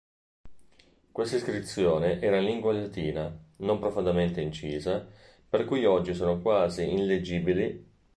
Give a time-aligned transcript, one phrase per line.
[1.11, 5.05] Quest'inscrizione era in lingua latina, non profondamente incisa,
[5.47, 7.87] per cui oggi sono quasi illeggibili.